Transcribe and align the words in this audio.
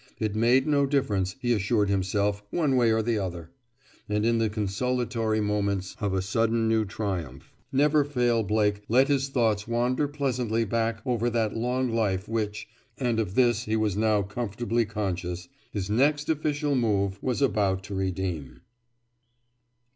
It 0.19 0.35
made 0.35 0.65
no 0.65 0.87
difference, 0.87 1.35
he 1.41 1.53
assured 1.53 1.87
himself, 1.87 2.41
one 2.49 2.75
way 2.75 2.91
or 2.91 3.03
the 3.03 3.19
other. 3.19 3.51
And 4.09 4.25
in 4.25 4.39
the 4.39 4.49
consolatory 4.49 5.41
moments 5.41 5.95
of 6.01 6.15
a 6.15 6.23
sudden 6.23 6.67
new 6.67 6.85
triumph 6.85 7.53
Never 7.71 8.03
Fail 8.03 8.41
Blake 8.41 8.81
let 8.89 9.09
his 9.09 9.29
thoughts 9.29 9.67
wander 9.67 10.07
pleasantly 10.07 10.65
back 10.65 11.03
over 11.05 11.29
that 11.29 11.55
long 11.55 11.91
life 11.91 12.27
which 12.27 12.67
(and 12.97 13.19
of 13.19 13.35
this 13.35 13.65
he 13.65 13.75
was 13.75 13.95
now 13.95 14.23
comfortably 14.23 14.85
conscious) 14.85 15.47
his 15.69 15.87
next 15.87 16.29
official 16.29 16.73
move 16.75 17.21
was 17.21 17.39
about 17.39 17.83
to 17.83 17.93
redeem. 17.93 18.61